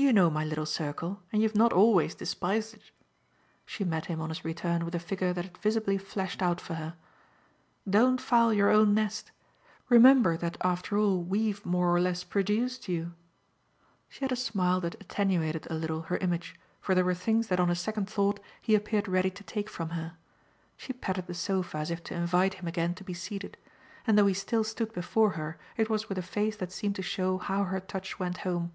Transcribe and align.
"You 0.00 0.12
know 0.12 0.30
my 0.30 0.44
little 0.44 0.64
circle, 0.64 1.24
and 1.32 1.42
you've 1.42 1.56
not 1.56 1.72
always 1.72 2.14
despised 2.14 2.74
it." 2.74 2.92
She 3.66 3.82
met 3.82 4.06
him 4.06 4.20
on 4.20 4.28
his 4.28 4.44
return 4.44 4.84
with 4.84 4.94
a 4.94 5.00
figure 5.00 5.32
that 5.32 5.44
had 5.44 5.58
visibly 5.58 5.98
flashed 5.98 6.40
out 6.40 6.60
for 6.60 6.74
her. 6.74 6.94
"Don't 7.90 8.20
foul 8.20 8.52
your 8.52 8.70
own 8.70 8.94
nest! 8.94 9.32
Remember 9.88 10.36
that 10.36 10.56
after 10.60 10.96
all 10.96 11.20
we've 11.24 11.66
more 11.66 11.92
or 11.92 11.98
less 12.00 12.22
produced 12.22 12.86
you." 12.86 13.12
She 14.08 14.20
had 14.20 14.30
a 14.30 14.36
smile 14.36 14.80
that 14.82 14.94
attenuated 15.00 15.66
a 15.68 15.74
little 15.74 16.02
her 16.02 16.16
image, 16.18 16.54
for 16.80 16.94
there 16.94 17.04
were 17.04 17.12
things 17.12 17.48
that 17.48 17.58
on 17.58 17.68
a 17.68 17.74
second 17.74 18.08
thought 18.08 18.38
he 18.62 18.76
appeared 18.76 19.08
ready 19.08 19.32
to 19.32 19.42
take 19.42 19.68
from 19.68 19.90
her. 19.90 20.16
She 20.76 20.92
patted 20.92 21.26
the 21.26 21.34
sofa 21.34 21.78
as 21.78 21.90
if 21.90 22.04
to 22.04 22.14
invite 22.14 22.54
him 22.54 22.68
again 22.68 22.94
to 22.94 23.04
be 23.04 23.14
seated, 23.14 23.56
and 24.06 24.16
though 24.16 24.26
he 24.28 24.34
still 24.34 24.62
stood 24.62 24.92
before 24.92 25.30
her 25.30 25.58
it 25.76 25.90
was 25.90 26.08
with 26.08 26.18
a 26.18 26.22
face 26.22 26.56
that 26.58 26.70
seemed 26.70 26.94
to 26.94 27.02
show 27.02 27.36
how 27.38 27.64
her 27.64 27.80
touch 27.80 28.20
went 28.20 28.38
home. 28.38 28.70